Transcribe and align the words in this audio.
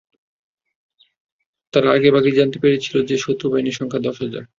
তারা 1.73 1.87
আগেভাগেই 1.91 2.31
জানতে 2.31 2.57
পেরেছিলেন 2.59 3.03
যে, 3.05 3.15
শত্রুবাহিনীর 3.17 3.77
সংখ্যা 3.79 3.99
দশ 3.99 4.15
হাজার। 4.21 4.43